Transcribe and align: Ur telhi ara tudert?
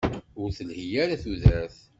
Ur 0.41 0.49
telhi 0.57 0.87
ara 1.03 1.21
tudert? 1.23 1.77